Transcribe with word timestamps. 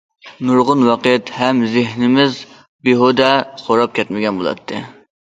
نۇرغۇن 0.49 0.79
ۋاقىت 0.85 1.27
ھەم 1.39 1.59
زېھنىمىز 1.73 2.39
بىھۇدە 2.89 3.27
خوراپ 3.65 3.93
كەتمىگەن 3.99 4.41
بولاتتى. 4.41 4.81